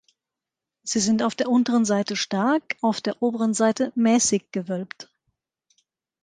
Sie 0.81 0.99
sind 0.99 1.21
auf 1.21 1.35
der 1.35 1.47
unteren 1.47 1.85
Seite 1.85 2.15
stark, 2.15 2.75
auf 2.81 3.01
der 3.01 3.21
oberen 3.21 3.53
Seite 3.53 3.91
mäßig 3.93 4.51
gewölbt. 4.51 5.11